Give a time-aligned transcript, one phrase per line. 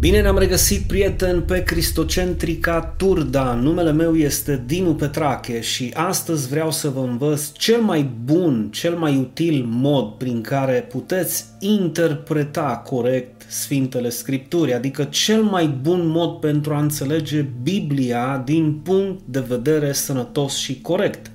[0.00, 3.54] Bine ne-am regăsit, prieten, pe Cristocentrica Turda.
[3.54, 8.94] Numele meu este Dinu Petrache și astăzi vreau să vă învăț cel mai bun, cel
[8.94, 16.30] mai util mod prin care puteți interpreta corect Sfintele Scripturi, adică cel mai bun mod
[16.30, 21.30] pentru a înțelege Biblia din punct de vedere sănătos și corect.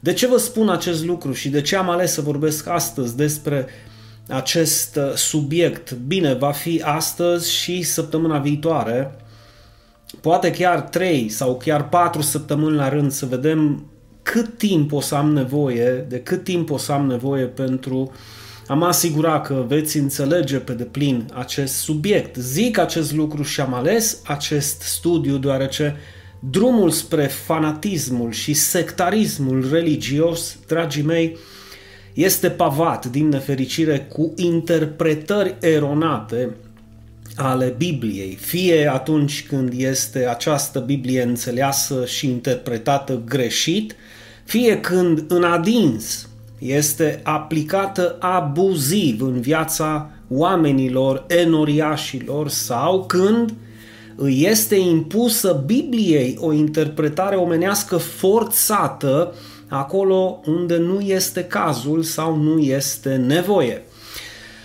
[0.00, 3.66] De ce vă spun acest lucru și de ce am ales să vorbesc astăzi despre
[4.28, 5.92] acest uh, subiect.
[5.92, 9.16] Bine, va fi astăzi și săptămâna viitoare,
[10.20, 13.86] poate chiar 3 sau chiar 4 săptămâni la rând să vedem
[14.22, 18.12] cât timp o să am nevoie, de cât timp o să am nevoie pentru
[18.66, 22.36] a mă asigura că veți înțelege pe deplin acest subiect.
[22.36, 25.96] Zic acest lucru și am ales acest studiu deoarece
[26.38, 31.36] drumul spre fanatismul și sectarismul religios, dragii mei,
[32.18, 36.56] este pavat, din nefericire, cu interpretări eronate
[37.36, 43.94] ale Bibliei, fie atunci când este această Biblie înțeleasă și interpretată greșit,
[44.44, 53.54] fie când în adins este aplicată abuziv în viața oamenilor, enoriașilor sau când
[54.16, 59.34] îi este impusă Bibliei o interpretare omenească forțată
[59.68, 63.82] acolo unde nu este cazul sau nu este nevoie.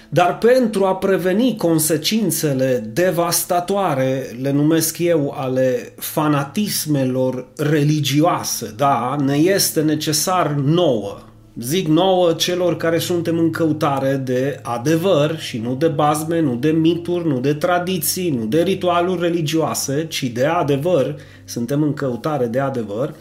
[0.09, 9.81] Dar pentru a preveni consecințele devastatoare, le numesc eu, ale fanatismelor religioase, da, ne este
[9.81, 11.17] necesar nouă,
[11.59, 16.69] zic nouă celor care suntem în căutare de adevăr și nu de bazme, nu de
[16.69, 21.15] mituri, nu de tradiții, nu de ritualuri religioase, ci de adevăr,
[21.45, 23.13] suntem în căutare de adevăr,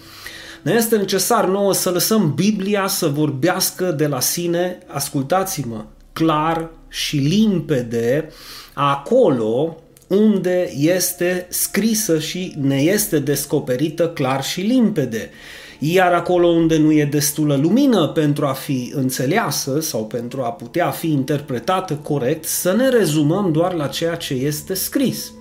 [0.62, 7.16] ne este necesar nouă să lăsăm Biblia să vorbească de la sine, ascultați-mă, clar și
[7.16, 8.28] limpede,
[8.74, 9.76] acolo
[10.08, 15.30] unde este scrisă și ne este descoperită clar și limpede.
[15.78, 20.90] Iar acolo unde nu e destulă lumină pentru a fi înțeleasă sau pentru a putea
[20.90, 25.32] fi interpretată corect, să ne rezumăm doar la ceea ce este scris.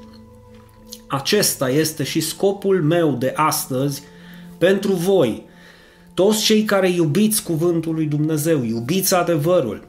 [1.08, 4.04] Acesta este și scopul meu de astăzi
[4.62, 5.44] pentru voi,
[6.14, 9.88] toți cei care iubiți cuvântul lui Dumnezeu, iubiți adevărul.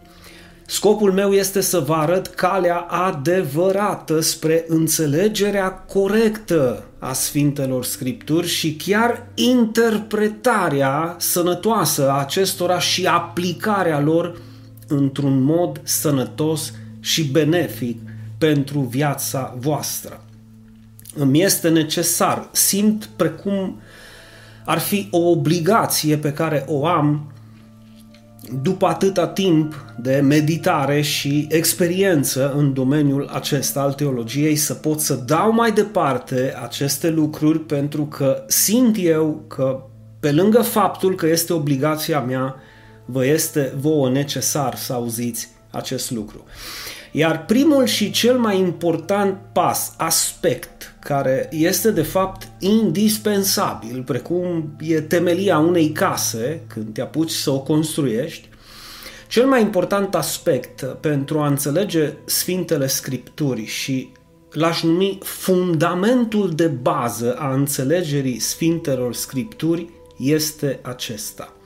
[0.67, 8.75] Scopul meu este să vă arăt calea adevărată spre înțelegerea corectă a Sfintelor Scripturi și
[8.75, 14.41] chiar interpretarea sănătoasă a acestora și aplicarea lor
[14.89, 17.99] într-un mod sănătos și benefic
[18.39, 20.25] pentru viața voastră.
[21.15, 23.81] Îmi este necesar, simt precum
[24.65, 27.33] ar fi o obligație pe care o am
[28.63, 35.15] după atâta timp de meditare și experiență în domeniul acesta al teologiei să pot să
[35.15, 39.83] dau mai departe aceste lucruri pentru că simt eu că
[40.21, 42.55] pe lângă faptul că este obligația mea,
[43.05, 46.45] vă este vouă necesar să auziți acest lucru.
[47.13, 55.01] Iar primul și cel mai important pas, aspect, care este de fapt indispensabil, precum e
[55.01, 58.49] temelia unei case când te apuci să o construiești,
[59.29, 64.13] cel mai important aspect pentru a înțelege Sfintele Scripturii și
[64.51, 69.89] l-aș numi fundamentul de bază a înțelegerii Sfintelor Scripturi
[70.19, 71.53] este acesta–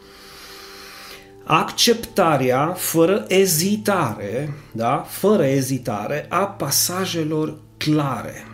[1.49, 5.05] acceptarea fără ezitare, da?
[5.09, 8.47] fără ezitare a pasajelor clare.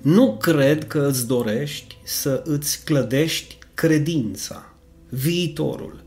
[0.00, 4.72] Nu cred că îți dorești să îți clădești credința,
[5.08, 6.04] viitorul,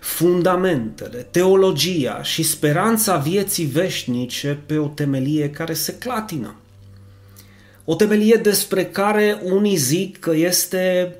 [0.00, 6.54] fundamentele, teologia și speranța vieții veșnice pe o temelie care se clatină.
[7.84, 11.16] O temelie despre care unii zic că este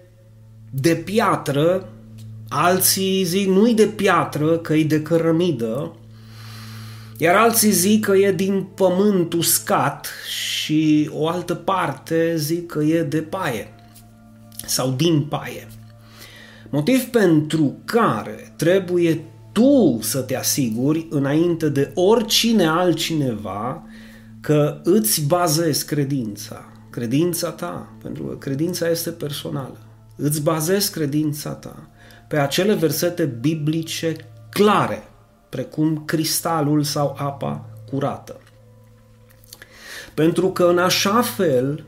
[0.71, 1.89] de piatră
[2.53, 5.95] alții zic nu-i de piatră, că e de cărămidă,
[7.17, 10.09] iar alții zic că e din pământ uscat
[10.61, 13.75] și o altă parte zic că e de paie
[14.67, 15.69] sau din paie.
[16.71, 23.83] Motiv pentru care trebuie tu să te asiguri înainte de oricine altcineva
[24.41, 29.79] că îți bazezi credința, credința ta, pentru că credința este personală.
[30.17, 31.89] Îți bazezi credința ta
[32.29, 34.17] pe acele versete biblice
[34.51, 35.03] clare,
[35.49, 38.41] precum cristalul sau apa curată.
[40.15, 41.85] Pentru că în așa fel,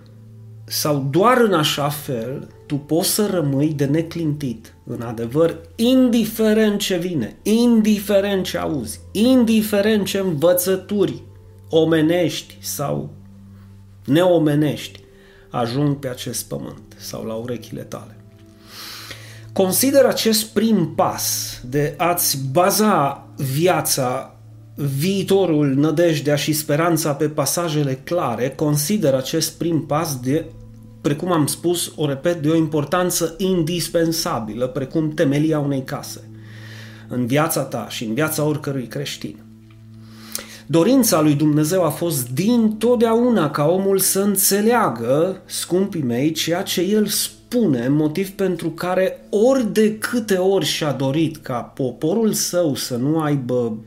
[0.65, 6.97] sau doar în așa fel, tu poți să rămâi de neclintit în adevăr, indiferent ce
[6.97, 11.23] vine, indiferent ce auzi, indiferent ce învățături
[11.69, 13.11] omenești sau
[14.05, 15.01] neomenești
[15.51, 18.17] ajung pe acest pământ sau la urechile tale.
[19.53, 24.37] Consider acest prim pas de a-ți baza viața,
[24.75, 30.45] viitorul, nădejdea și speranța pe pasajele clare, consider acest prim pas de,
[31.01, 36.31] precum am spus, o repet, de o importanță indispensabilă, precum temelia unei case,
[37.09, 39.37] în viața ta și în viața oricărui creștin.
[40.67, 46.81] Dorința lui Dumnezeu a fost din totdeauna ca omul să înțeleagă, scumpii mei, ceea ce
[46.81, 52.97] el spune, motiv pentru care ori de câte ori și-a dorit ca poporul său să
[52.97, 53.79] nu aibă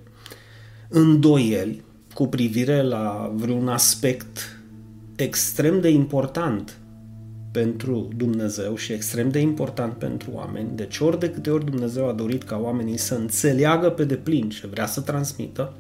[0.89, 1.83] îndoieli
[2.13, 4.59] cu privire la vreun aspect
[5.15, 6.77] extrem de important
[7.51, 10.69] pentru Dumnezeu și extrem de important pentru oameni.
[10.75, 14.67] Deci ori de câte ori Dumnezeu a dorit ca oamenii să înțeleagă pe deplin ce
[14.67, 15.73] vrea să transmită,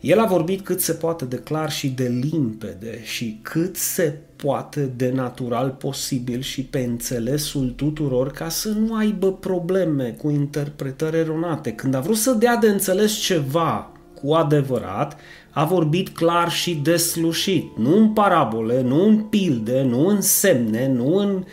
[0.00, 4.92] el a vorbit cât se poate de clar și de limpede și cât se poate
[4.96, 11.72] de natural posibil și pe înțelesul tuturor ca să nu aibă probleme cu interpretări eronate.
[11.72, 13.90] Când a vrut să dea de înțeles ceva
[14.22, 15.16] cu adevărat,
[15.50, 21.16] a vorbit clar și deslușit, nu în parabole, nu în pilde, nu în semne, nu
[21.16, 21.44] în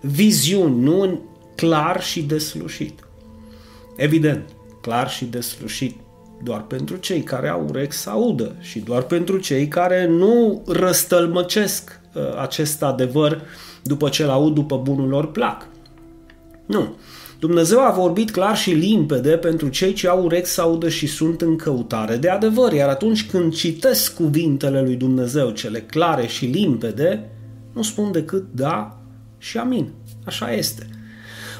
[0.00, 1.18] viziuni, nu în
[1.54, 3.08] clar și deslușit.
[3.96, 4.48] Evident,
[4.80, 5.96] clar și deslușit
[6.42, 12.00] doar pentru cei care au urechi să audă și doar pentru cei care nu răstălmăcesc
[12.14, 13.42] uh, acest adevăr
[13.82, 15.66] după ce îl aud după bunul lor plac.
[16.66, 16.94] Nu.
[17.38, 21.40] Dumnezeu a vorbit clar și limpede pentru cei ce au urechi să audă și sunt
[21.40, 27.30] în căutare de adevăr, iar atunci când citesc cuvintele lui Dumnezeu, cele clare și limpede,
[27.72, 28.98] nu spun decât da
[29.38, 29.92] și amin.
[30.24, 30.86] Așa este.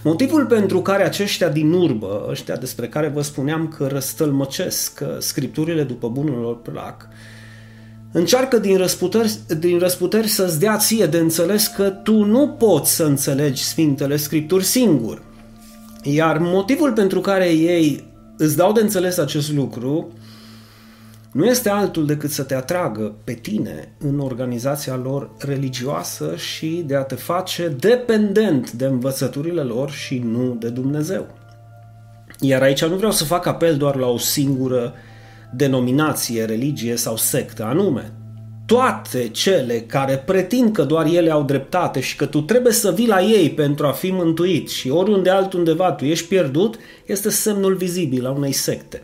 [0.02, 6.08] Motivul pentru care aceștia din urbă, ăștia despre care vă spuneam că răstălmăcesc scripturile după
[6.08, 7.08] bunul lor plac,
[8.12, 13.04] încearcă din răsputeri, din răsputeri să-ți dea ție de înțeles că tu nu poți să
[13.04, 15.22] înțelegi Sfintele Scripturi singur.
[16.14, 18.04] Iar motivul pentru care ei
[18.36, 20.12] îți dau de înțeles acest lucru
[21.32, 26.96] nu este altul decât să te atragă pe tine în organizația lor religioasă și de
[26.96, 31.26] a te face dependent de învățăturile lor și nu de Dumnezeu.
[32.40, 34.94] Iar aici nu vreau să fac apel doar la o singură
[35.52, 38.12] denominație, religie sau sectă anume.
[38.68, 43.06] Toate cele care pretind că doar ele au dreptate și că tu trebuie să vii
[43.06, 48.26] la ei pentru a fi mântuit și oriunde altundeva tu ești pierdut, este semnul vizibil
[48.26, 49.02] a unei secte.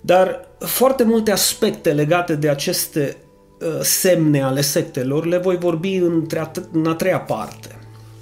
[0.00, 3.16] Dar foarte multe aspecte legate de aceste
[3.60, 7.78] uh, semne ale sectelor le voi vorbi între în a treia parte.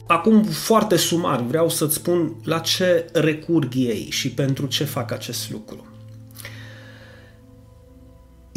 [0.06, 5.50] Acum, foarte sumar, vreau să-ți spun la ce recurg ei și pentru ce fac acest
[5.50, 5.87] lucru.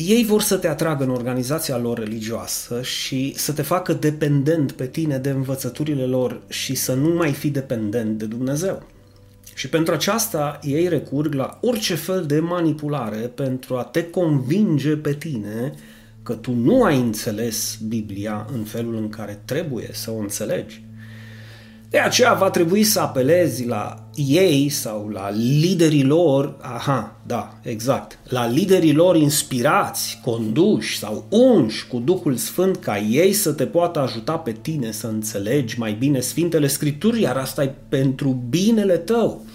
[0.08, 4.88] Ei vor să te atragă în organizația lor religioasă și să te facă dependent pe
[4.88, 8.84] tine de învățăturile lor și să nu mai fii dependent de Dumnezeu.
[9.54, 15.14] Și pentru aceasta ei recurg la orice fel de manipulare pentru a te convinge pe
[15.14, 15.74] tine
[16.24, 20.84] că tu nu ai înțeles Biblia în felul în care trebuie să o înțelegi.
[21.92, 28.20] De aceea va trebui să apelezi la ei sau la liderii lor, aha, da, exact,
[28.24, 34.00] la liderii lor inspirați, conduși sau unși cu Duhul Sfânt ca ei să te poată
[34.00, 39.46] ajuta pe tine să înțelegi mai bine Sfintele Scripturi, iar asta e pentru binele tău.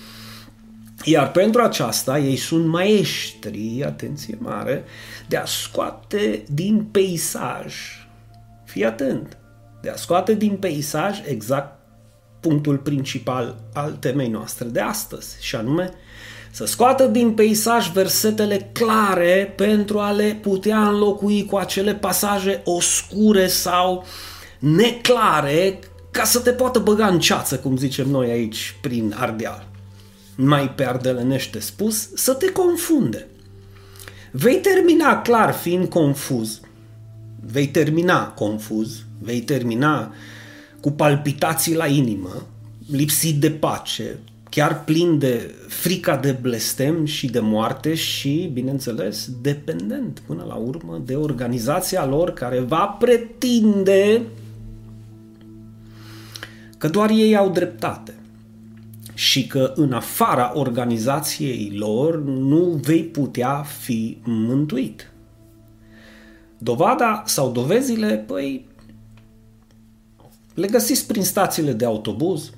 [1.04, 4.84] Iar pentru aceasta ei sunt maestri, atenție mare,
[5.28, 7.74] de a scoate din peisaj,
[8.64, 9.38] fii atent,
[9.82, 11.75] de a scoate din peisaj exact
[12.40, 15.90] punctul principal al temei noastre de astăzi, și anume
[16.50, 23.46] să scoată din peisaj versetele clare pentru a le putea înlocui cu acele pasaje oscure
[23.46, 24.04] sau
[24.58, 25.78] neclare
[26.10, 29.66] ca să te poată băga în ceață, cum zicem noi aici, prin ardeal
[30.36, 33.26] mai pe ardelenește spus, să te confunde.
[34.30, 36.60] Vei termina clar fiind confuz,
[37.40, 40.14] vei termina confuz, vei termina
[40.86, 42.46] cu palpitații la inimă,
[42.90, 44.18] lipsit de pace,
[44.50, 51.02] chiar plin de frica de blestem și de moarte și, bineînțeles, dependent până la urmă
[51.04, 54.22] de organizația lor care va pretinde
[56.78, 58.14] că doar ei au dreptate
[59.14, 65.10] și că în afara organizației lor nu vei putea fi mântuit.
[66.58, 68.74] Dovada sau dovezile, păi,
[70.56, 72.50] le găsiți prin stațiile de autobuz,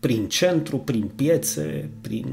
[0.00, 2.26] prin centru, prin piețe, prin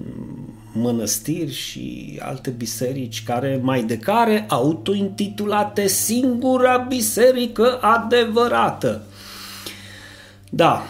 [0.73, 9.03] mănăstiri și alte biserici care mai de care autointitulate singura biserică adevărată.
[10.49, 10.83] Da,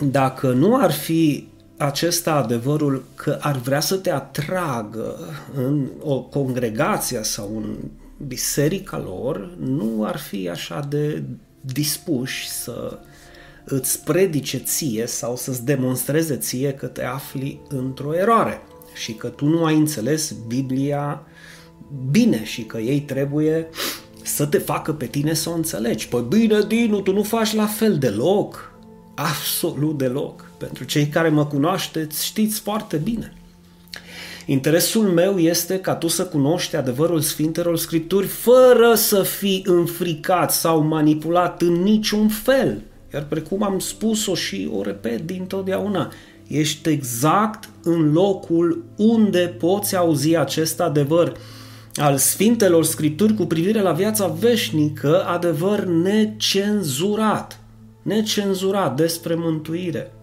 [0.00, 1.46] dacă nu ar fi
[1.76, 5.18] acesta adevărul că ar vrea să te atragă
[5.54, 7.76] în o congregație sau în
[8.26, 11.22] biserica lor, nu ar fi așa de
[11.72, 12.98] dispuși să
[13.64, 18.60] îți predice ție sau să-ți demonstreze ție că te afli într-o eroare
[18.94, 21.26] și că tu nu ai înțeles Biblia
[22.10, 23.68] bine și că ei trebuie
[24.22, 26.08] să te facă pe tine să o înțelegi.
[26.08, 28.74] Păi bine, Dinu, tu nu faci la fel deloc.
[29.14, 30.50] Absolut deloc.
[30.58, 33.36] Pentru cei care mă cunoașteți, știți foarte bine.
[34.48, 40.80] Interesul meu este ca tu să cunoști adevărul Sfintelor Scripturi fără să fii înfricat sau
[40.80, 42.82] manipulat în niciun fel.
[43.14, 46.12] Iar precum am spus-o și o repet dintotdeauna,
[46.46, 51.36] ești exact în locul unde poți auzi acest adevăr
[51.94, 57.60] al Sfintelor Scripturi cu privire la viața veșnică, adevăr necenzurat,
[58.02, 60.15] necenzurat despre mântuire.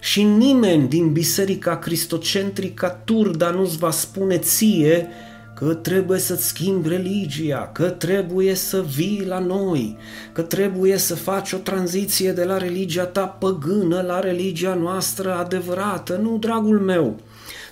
[0.00, 5.08] Și nimeni din Biserica Cristocentrică Turda nu-ți va spune ție
[5.58, 9.96] că trebuie să-ți schimbi religia, că trebuie să vii la noi,
[10.32, 16.20] că trebuie să faci o tranziție de la religia ta păgână la religia noastră adevărată.
[16.22, 17.16] Nu, dragul meu,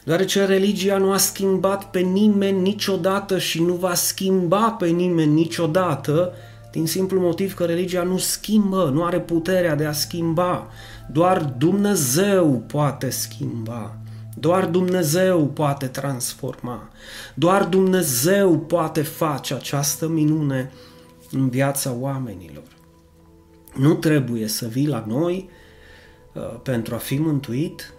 [0.04, 6.32] deoarece religia nu a schimbat pe nimeni niciodată și nu va schimba pe nimeni niciodată,
[6.76, 10.70] din simplu motiv că religia nu schimbă, nu are puterea de a schimba.
[11.12, 13.98] Doar Dumnezeu poate schimba.
[14.38, 16.90] Doar Dumnezeu poate transforma.
[17.34, 20.72] Doar Dumnezeu poate face această minune
[21.30, 22.68] în viața oamenilor.
[23.74, 25.48] Nu trebuie să vii la noi
[26.32, 27.94] uh, pentru a fi mântuit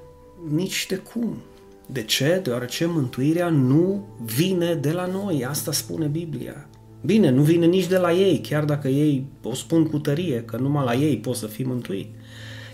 [0.50, 1.38] nici de cum.
[1.86, 2.40] De ce?
[2.44, 6.68] Deoarece mântuirea nu vine de la noi, asta spune Biblia.
[7.08, 10.58] Bine, nu vine nici de la ei, chiar dacă ei o spun cu tărie că
[10.58, 12.08] numai la ei poți să fii mântuit.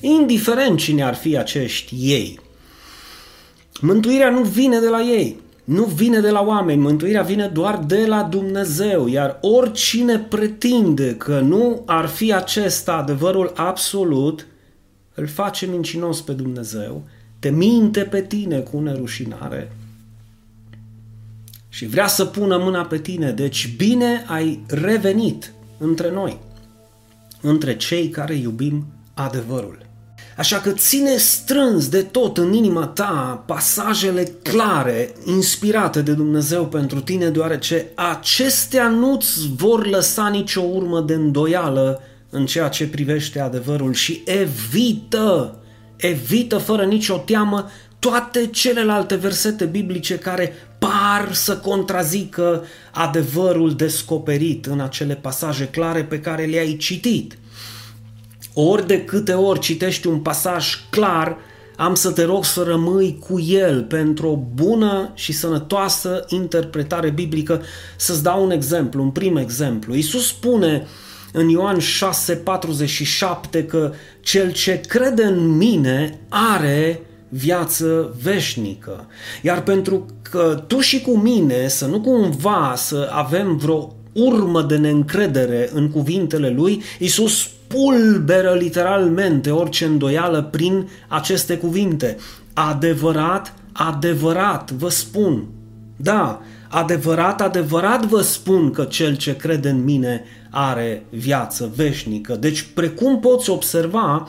[0.01, 2.39] Indiferent cine ar fi acești ei,
[3.81, 8.05] Mântuirea nu vine de la ei, nu vine de la oameni, mântuirea vine doar de
[8.05, 14.47] la Dumnezeu, iar oricine pretinde că nu ar fi acesta adevărul absolut,
[15.13, 17.03] îl face mincinos pe Dumnezeu,
[17.39, 19.71] te minte pe tine cu nerușinare
[21.73, 23.31] și vrea să pună mâna pe tine.
[23.31, 26.39] Deci bine ai revenit între noi,
[27.41, 29.77] între cei care iubim adevărul.
[30.37, 37.01] Așa că ține strâns de tot în inima ta pasajele clare, inspirate de Dumnezeu pentru
[37.01, 43.93] tine, deoarece acestea nu-ți vor lăsa nicio urmă de îndoială în ceea ce privește adevărul
[43.93, 45.59] și evită,
[45.95, 50.53] evită fără nicio teamă toate celelalte versete biblice care
[50.83, 57.37] par să contrazică adevărul descoperit în acele pasaje clare pe care le-ai citit.
[58.53, 61.37] Ori de câte ori citești un pasaj clar,
[61.75, 67.61] am să te rog să rămâi cu el pentru o bună și sănătoasă interpretare biblică.
[67.95, 69.93] Să-ți dau un exemplu, un prim exemplu.
[69.95, 70.87] Iisus spune
[71.31, 77.01] în Ioan 6:47 că cel ce crede în mine are
[77.33, 79.07] viață veșnică.
[79.41, 84.77] Iar pentru că tu și cu mine să nu cumva să avem vreo urmă de
[84.77, 92.17] neîncredere în cuvintele lui, Iisus pulberă literalmente orice îndoială prin aceste cuvinte.
[92.53, 95.45] Adevărat, adevărat, vă spun.
[95.95, 102.35] Da, adevărat, adevărat vă spun că cel ce crede în mine are viață veșnică.
[102.35, 104.27] Deci, precum poți observa,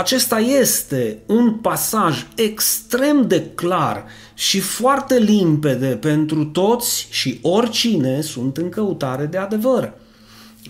[0.00, 4.04] acesta este un pasaj extrem de clar
[4.34, 9.92] și foarte limpede pentru toți și oricine sunt în căutare de adevăr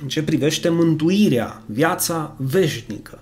[0.02, 3.18] în ce privește mântuirea, viața veșnică.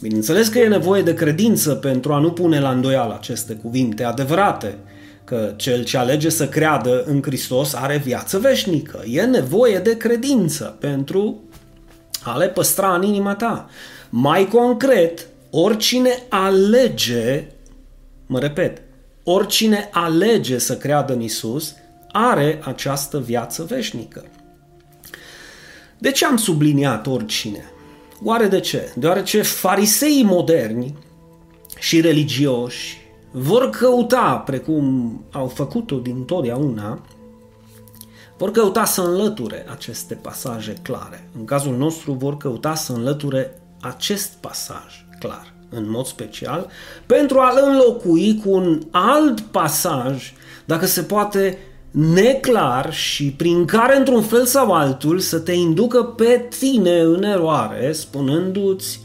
[0.00, 4.78] Bineînțeles că e nevoie de credință pentru a nu pune la îndoială aceste cuvinte adevărate,
[5.24, 9.04] că cel ce alege să creadă în Hristos are viață veșnică.
[9.10, 11.42] E nevoie de credință pentru
[12.22, 13.68] a le păstra în inima ta.
[14.10, 17.46] Mai concret, oricine alege,
[18.26, 18.82] mă repet,
[19.24, 21.74] oricine alege să creadă în Isus,
[22.12, 24.24] are această viață veșnică.
[25.98, 27.64] De ce am subliniat oricine?
[28.22, 28.92] Oare de ce?
[28.96, 30.94] Deoarece fariseii moderni
[31.78, 32.96] și religioși
[33.30, 37.00] vor căuta, precum au făcut-o din totdeauna,
[38.36, 41.28] vor căuta să înlăture aceste pasaje clare.
[41.38, 45.52] În cazul nostru vor căuta să înlăture acest pasaj clar.
[45.70, 46.66] în mod special,
[47.06, 50.32] pentru a-l înlocui cu un alt pasaj,
[50.64, 51.58] dacă se poate,
[51.90, 57.92] neclar și prin care, într-un fel sau altul, să te inducă pe tine în eroare,
[57.92, 59.00] spunându-ți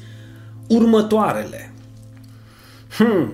[0.68, 1.74] următoarele.
[2.98, 3.34] Hmm,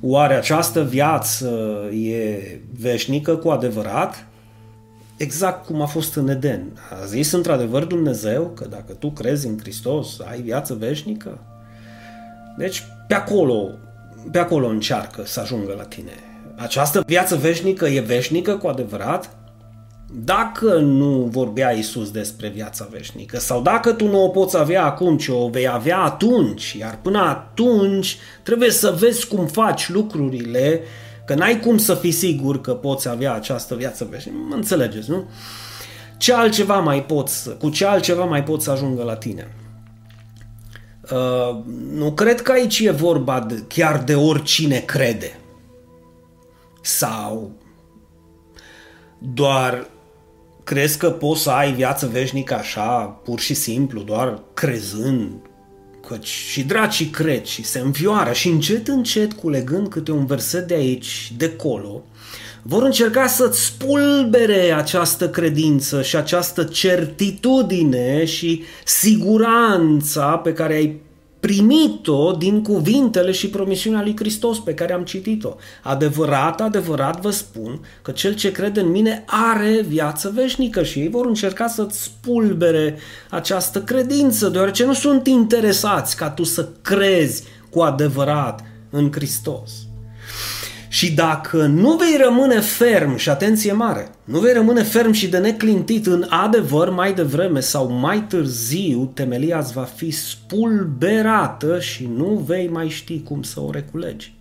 [0.00, 1.48] oare această viață
[1.92, 2.38] e
[2.80, 4.26] veșnică cu adevărat?
[5.16, 6.62] Exact cum a fost în Eden.
[7.02, 11.38] A zis într-adevăr Dumnezeu că dacă tu crezi în Hristos, ai viață veșnică?
[12.60, 13.68] Deci pe acolo,
[14.32, 16.12] pe acolo încearcă să ajungă la tine.
[16.56, 19.36] Această viață veșnică e veșnică cu adevărat?
[20.24, 25.16] Dacă nu vorbea Isus despre viața veșnică sau dacă tu nu o poți avea acum,
[25.16, 30.80] ci o vei avea atunci, iar până atunci trebuie să vezi cum faci lucrurile,
[31.26, 34.38] că n-ai cum să fii sigur că poți avea această viață veșnică.
[34.48, 35.28] Mă înțelegeți, nu?
[36.16, 39.54] Ce altceva mai poți, cu ce altceva mai poți să ajungă la tine?
[41.12, 41.62] Uh,
[41.92, 45.38] nu cred că aici e vorba de, chiar de oricine crede.
[46.80, 47.50] Sau
[49.18, 49.88] doar
[50.64, 55.32] crezi că poți să ai viață veșnică așa, pur și simplu, doar crezând,
[56.06, 60.74] căci și dracii cred și se înfioară și încet, încet, culegând câte un verset de
[60.74, 62.02] aici, de colo,
[62.62, 71.00] vor încerca să-ți spulbere această credință și această certitudine și siguranța pe care ai
[71.40, 75.56] primit-o din cuvintele și promisiunea lui Hristos pe care am citit-o.
[75.82, 81.08] Adevărat, adevărat vă spun că cel ce crede în mine are viață veșnică și ei
[81.08, 82.98] vor încerca să-ți spulbere
[83.30, 89.89] această credință, deoarece nu sunt interesați ca tu să crezi cu adevărat în Hristos.
[90.92, 95.38] Și dacă nu vei rămâne ferm, și atenție mare, nu vei rămâne ferm și de
[95.38, 102.44] neclintit în adevăr mai devreme sau mai târziu, temelia îți va fi spulberată și nu
[102.46, 104.34] vei mai ști cum să o reculegi.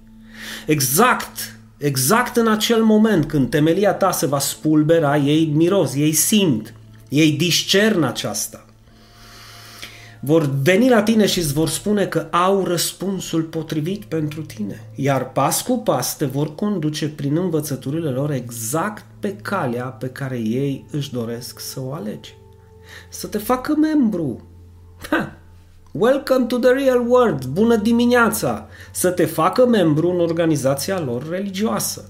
[0.65, 6.74] Exact, exact în acel moment când temelia ta se va spulbera, ei miros, ei simt,
[7.10, 8.68] ei discern aceasta
[10.19, 15.32] vor veni la tine și îți vor spune că au răspunsul potrivit pentru tine, iar
[15.32, 20.86] pas cu pas te vor conduce prin învățăturile lor exact pe calea pe care ei
[20.91, 22.38] își doresc să o alegi.
[23.10, 24.47] Să te facă membru.
[25.10, 25.34] Ha!
[25.91, 27.45] Welcome to the real world!
[27.45, 28.67] Bună dimineața!
[28.91, 32.10] Să te facă membru în organizația lor religioasă.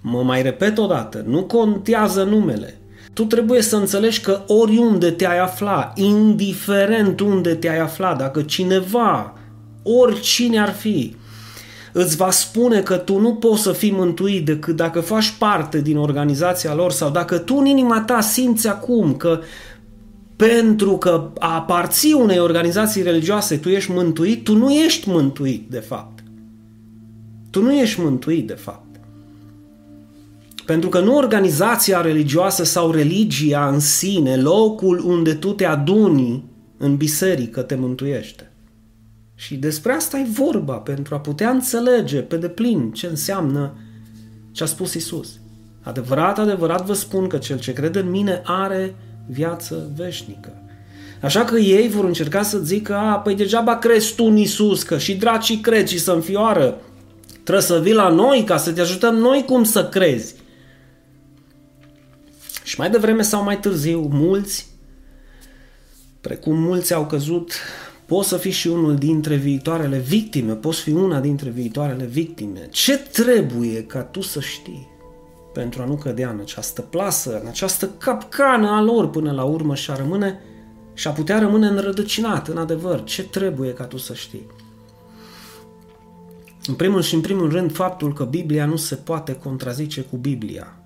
[0.00, 2.77] Mă mai repet o dată, nu contează numele,
[3.18, 9.34] tu trebuie să înțelegi că oriunde te-ai afla, indiferent unde te-ai afla, dacă cineva,
[9.82, 11.16] oricine ar fi,
[11.92, 15.96] îți va spune că tu nu poți să fii mântuit decât dacă faci parte din
[15.96, 19.40] organizația lor sau dacă tu în inima ta simți acum că
[20.36, 26.22] pentru că aparții unei organizații religioase tu ești mântuit, tu nu ești mântuit de fapt.
[27.50, 28.87] Tu nu ești mântuit de fapt.
[30.68, 36.44] Pentru că nu organizația religioasă sau religia în sine, locul unde tu te aduni
[36.76, 38.52] în biserică te mântuiește.
[39.34, 43.74] Și despre asta e vorba, pentru a putea înțelege pe deplin ce înseamnă
[44.52, 45.28] ce a spus Isus.
[45.82, 48.94] Adevărat, adevărat vă spun că cel ce crede în mine are
[49.26, 50.52] viață veșnică.
[51.22, 54.98] Așa că ei vor încerca să zică, a, păi degeaba crezi tu în Isus, că
[54.98, 56.80] și dracii cred și să înfioară.
[57.42, 60.37] Trebuie să vii la noi ca să te ajutăm noi cum să crezi.
[62.68, 64.68] Și mai devreme sau mai târziu, mulți,
[66.20, 67.52] precum mulți au căzut,
[68.06, 72.68] poți să fii și unul dintre viitoarele victime, poți fi una dintre viitoarele victime.
[72.70, 74.88] Ce trebuie ca tu să știi
[75.52, 79.74] pentru a nu cădea în această plasă, în această capcană a lor până la urmă
[79.74, 80.40] și a rămâne
[80.94, 83.04] și a putea rămâne înrădăcinat în adevăr?
[83.04, 84.46] Ce trebuie ca tu să știi?
[86.66, 90.77] În primul și în primul rând faptul că Biblia nu se poate contrazice cu Biblia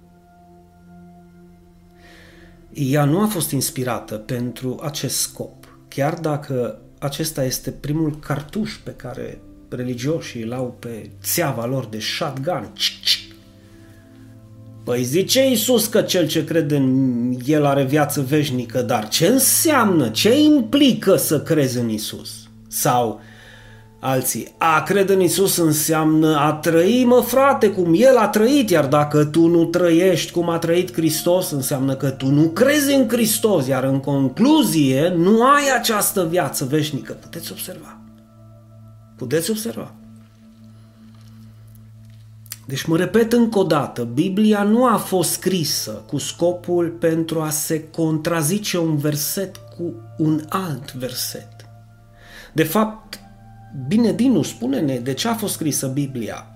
[2.73, 8.91] ea nu a fost inspirată pentru acest scop, chiar dacă acesta este primul cartuș pe
[8.91, 12.73] care religioșii îl au pe țeava lor de shotgun.
[14.85, 20.09] Păi zice Iisus că cel ce crede în El are viață veșnică, dar ce înseamnă,
[20.09, 22.31] ce implică să crezi în Iisus?
[22.69, 23.21] Sau
[24.05, 24.55] alții.
[24.59, 29.25] A crede în Isus înseamnă a trăi, mă frate, cum El a trăit, iar dacă
[29.25, 33.85] tu nu trăiești cum a trăit Hristos, înseamnă că tu nu crezi în Hristos, iar
[33.85, 37.13] în concluzie nu ai această viață veșnică.
[37.13, 37.99] Puteți observa.
[39.17, 39.95] Puteți observa.
[42.67, 47.51] Deci mă repet încă o dată, Biblia nu a fost scrisă cu scopul pentru a
[47.51, 51.49] se contrazice un verset cu un alt verset.
[52.53, 53.21] De fapt,
[53.89, 56.47] Bine, Dinu, spune-ne de ce a fost scrisă Biblia.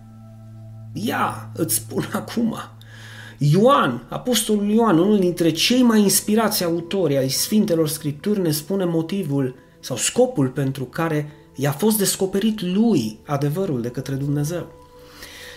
[0.92, 2.54] Ia, îți spun acum.
[3.38, 9.54] Ioan, apostolul Ioan, unul dintre cei mai inspirați autori ai Sfintelor Scripturi, ne spune motivul
[9.80, 14.66] sau scopul pentru care i-a fost descoperit lui adevărul de către Dumnezeu.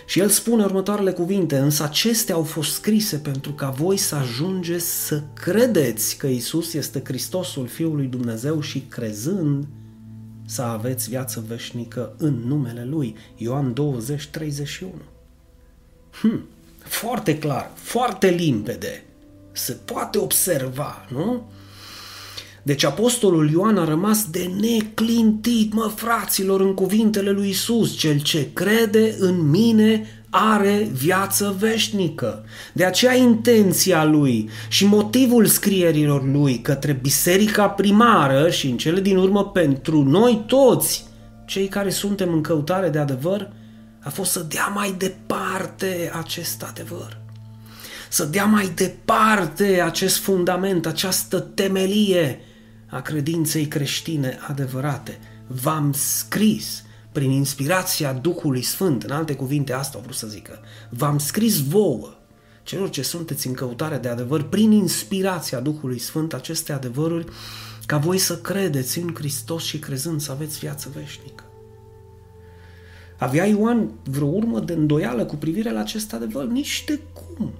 [0.06, 5.06] Și el spune următoarele cuvinte, însă acestea au fost scrise pentru ca voi să ajungeți
[5.06, 9.66] să credeți că Isus este Hristosul Fiul lui Dumnezeu și crezând
[10.50, 13.16] să aveți viață veșnică în numele Lui.
[13.36, 14.92] Ioan 20, 31.
[16.20, 16.44] Hmm,
[16.78, 19.04] foarte clar, foarte limpede.
[19.52, 21.50] Se poate observa, nu?
[22.62, 27.96] Deci apostolul Ioan a rămas de neclintit, mă fraților, în cuvintele lui Isus.
[27.96, 32.44] Cel ce crede în mine are viață veșnică.
[32.72, 39.16] De aceea intenția lui și motivul scrierilor lui către biserica primară și în cele din
[39.16, 41.06] urmă pentru noi toți,
[41.46, 43.52] cei care suntem în căutare de adevăr,
[44.02, 47.18] a fost să dea mai departe acest adevăr.
[48.08, 52.40] Să dea mai departe acest fundament, această temelie
[52.86, 55.18] a credinței creștine adevărate.
[55.46, 61.18] V-am scris prin inspirația Duhului Sfânt, în alte cuvinte asta au vrut să zică, v-am
[61.18, 62.14] scris vouă,
[62.62, 67.26] celor ce sunteți în căutare de adevăr, prin inspirația Duhului Sfânt, aceste adevăruri,
[67.86, 71.44] ca voi să credeți în Hristos și crezând să aveți viață veșnică.
[73.18, 76.44] Avea Ioan vreo urmă de îndoială cu privire la acest adevăr?
[76.44, 77.52] Nici de cum.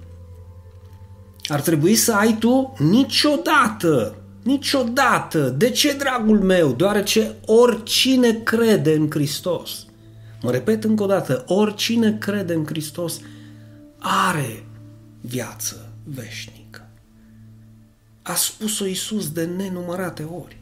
[1.47, 5.49] Ar trebui să ai tu niciodată Niciodată.
[5.49, 6.71] De ce, dragul meu?
[6.73, 9.85] Deoarece oricine crede în Hristos,
[10.41, 13.19] mă repet încă o dată, oricine crede în Hristos
[13.97, 14.65] are
[15.21, 16.89] viață veșnică.
[18.21, 20.57] A spus-o Iisus de nenumărate ori.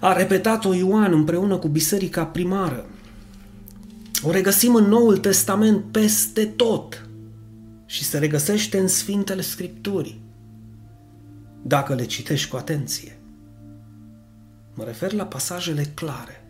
[0.00, 2.86] A repetat-o Ioan împreună cu biserica primară.
[4.22, 7.08] O regăsim în Noul Testament peste tot
[7.86, 10.27] și se regăsește în Sfintele Scripturii
[11.68, 13.18] dacă le citești cu atenție.
[14.74, 16.44] Mă refer la pasajele clare.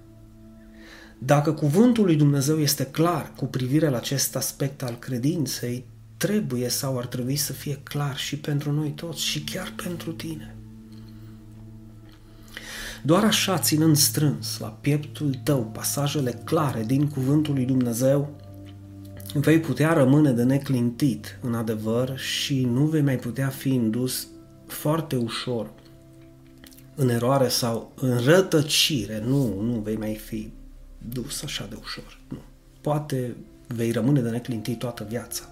[1.19, 5.85] Dacă cuvântul lui Dumnezeu este clar cu privire la acest aspect al credinței,
[6.17, 10.57] trebuie sau ar trebui să fie clar și pentru noi toți și chiar pentru tine.
[13.03, 18.37] Doar așa, ținând strâns la pieptul tău pasajele clare din cuvântul lui Dumnezeu,
[19.35, 24.29] vei putea rămâne de neclintit în adevăr și nu vei mai putea fi indus
[24.73, 25.71] foarte ușor
[26.95, 29.23] în eroare sau în rătăcire.
[29.25, 30.53] Nu, nu vei mai fi
[30.99, 32.19] dus așa de ușor.
[32.29, 32.39] Nu.
[32.81, 35.43] Poate vei rămâne de neclintit toată viața.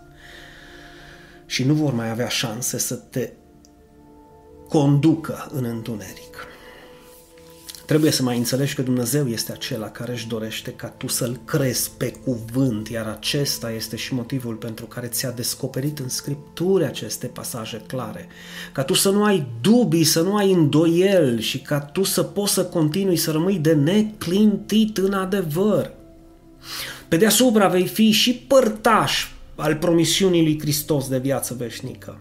[1.46, 3.32] Și nu vor mai avea șanse să te
[4.68, 6.46] conducă în întuneric.
[7.86, 11.90] Trebuie să mai înțelegi că Dumnezeu este acela care își dorește ca tu să-L crezi
[11.96, 17.82] pe cuvânt, iar acesta este și motivul pentru care ți-a descoperit în Scripturi aceste pasaje
[17.86, 18.28] clare.
[18.72, 22.52] Ca tu să nu ai dubii, să nu ai îndoiel și ca tu să poți
[22.52, 25.92] să continui să rămâi de neclintit în adevăr.
[27.08, 32.18] Pe deasupra vei fi și părtaș al promisiunii lui Hristos de viață veșnică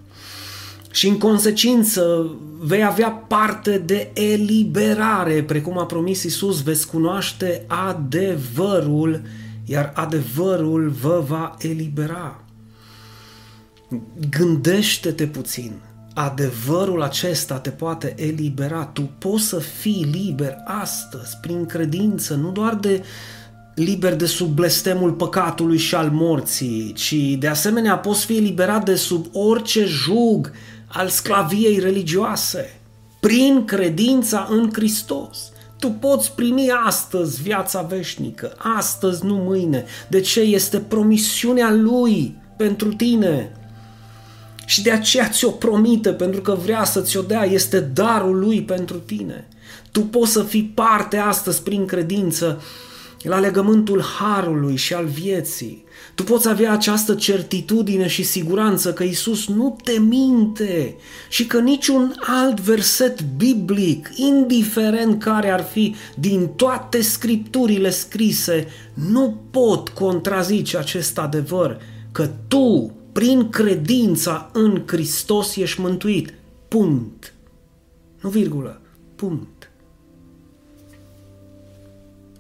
[0.95, 9.21] și în consecință vei avea parte de eliberare, precum a promis Isus, veți cunoaște adevărul,
[9.65, 12.43] iar adevărul vă va elibera.
[14.29, 15.71] Gândește-te puțin,
[16.13, 22.75] adevărul acesta te poate elibera, tu poți să fii liber astăzi prin credință, nu doar
[22.75, 23.03] de
[23.75, 28.95] liber de sub blestemul păcatului și al morții, ci de asemenea poți fi eliberat de
[28.95, 30.51] sub orice jug
[30.87, 32.79] al sclaviei religioase,
[33.19, 35.51] prin credința în Hristos.
[35.79, 39.85] Tu poți primi astăzi viața veșnică, astăzi, nu mâine.
[40.07, 40.41] De ce?
[40.41, 43.51] Este promisiunea Lui pentru tine.
[44.65, 48.97] Și de aceea ți-o promite, pentru că vrea să ți-o dea, este darul Lui pentru
[48.97, 49.47] tine.
[49.91, 52.61] Tu poți să fii parte astăzi prin credință
[53.21, 55.84] la legământul harului și al vieții.
[56.15, 60.95] Tu poți avea această certitudine și siguranță că Isus nu te minte
[61.29, 69.37] și că niciun alt verset biblic, indiferent care ar fi din toate scripturile scrise, nu
[69.51, 76.33] pot contrazice acest adevăr că tu, prin credința în Hristos, ești mântuit.
[76.67, 77.33] Punct.
[78.21, 78.81] Nu virgulă.
[79.15, 79.54] Punct.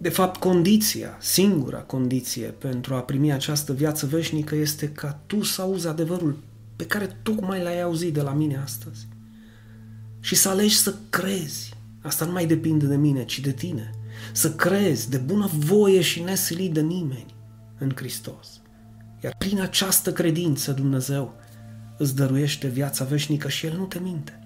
[0.05, 5.61] De fapt, condiția, singura condiție pentru a primi această viață veșnică este ca tu să
[5.61, 6.37] auzi adevărul
[6.75, 9.07] pe care tocmai l-ai auzit de la mine astăzi.
[10.19, 11.73] Și să alegi să crezi.
[12.01, 13.91] Asta nu mai depinde de mine, ci de tine.
[14.31, 17.35] să crezi de bună voie și nesilit de nimeni
[17.77, 18.61] în Hristos.
[19.23, 21.33] Iar prin această credință Dumnezeu
[21.97, 24.39] îți dăruiește viața veșnică și El nu te minte.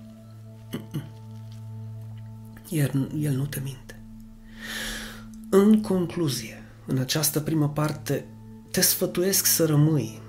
[2.70, 3.94] El, El nu te minte.
[5.52, 8.26] În concluzie, în această primă parte,
[8.72, 10.22] te sfătuiesc să rămâi.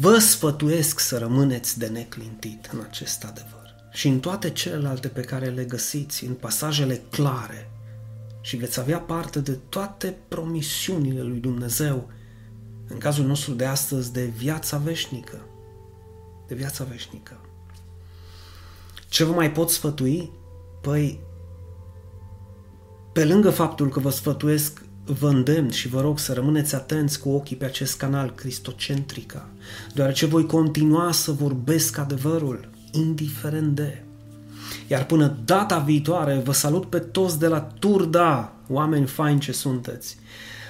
[0.00, 3.74] Vă sfătuiesc să rămâneți de neclintit în acest adevăr.
[3.92, 7.70] Și în toate celelalte pe care le găsiți, în pasajele clare,
[8.40, 12.10] și veți avea parte de toate promisiunile lui Dumnezeu,
[12.88, 15.40] în cazul nostru de astăzi, de viața veșnică.
[16.46, 17.40] De viața veșnică.
[19.08, 20.30] Ce vă mai pot sfătui?
[20.80, 21.20] Păi,
[23.20, 27.28] pe lângă faptul că vă sfătuiesc, vă îndemn și vă rog să rămâneți atenți cu
[27.28, 29.48] ochii pe acest canal Cristocentrica,
[29.94, 34.02] deoarece voi continua să vorbesc adevărul, indiferent de.
[34.88, 40.16] Iar până data viitoare, vă salut pe toți de la Turda, oameni faini ce sunteți.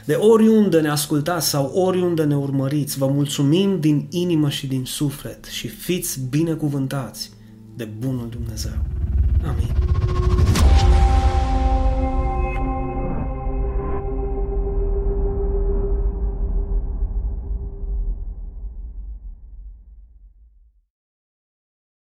[0.05, 5.45] De oriunde ne ascultați sau oriunde ne urmăriți, vă mulțumim din inimă și din suflet
[5.45, 7.31] și fiți binecuvântați
[7.77, 8.79] de Bunul Dumnezeu.
[9.47, 10.50] Amin.